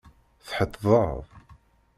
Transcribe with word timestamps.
Tḥettdeḍ? 0.47 1.19